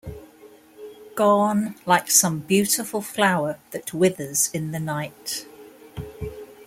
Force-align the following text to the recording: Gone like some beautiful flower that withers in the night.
Gone 1.13 1.75
like 1.85 2.09
some 2.09 2.39
beautiful 2.39 3.03
flower 3.03 3.59
that 3.69 3.93
withers 3.93 4.49
in 4.51 4.71
the 4.71 4.79
night. 4.79 5.45